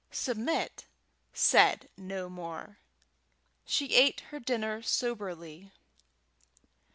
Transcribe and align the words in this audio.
Submit 0.09 0.87
said 1.31 1.87
no 1.95 2.27
more. 2.27 2.79
She 3.67 3.93
ate 3.93 4.21
her 4.31 4.39
dinner 4.39 4.81
soberly. 4.81 5.71